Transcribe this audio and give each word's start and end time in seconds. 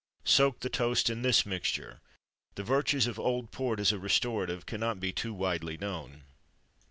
Soak 0.25 0.61
the 0.61 0.67
toast 0.69 1.11
in 1.11 1.21
this 1.21 1.45
mixture. 1.45 2.01
The 2.55 2.63
virtues 2.63 3.05
of 3.05 3.19
old 3.19 3.51
port 3.51 3.79
as 3.79 3.91
a 3.91 3.99
restorative 3.99 4.65
cannot 4.65 4.99
be 4.99 5.13
too 5.13 5.31
widely 5.31 5.77
known. 5.77 6.23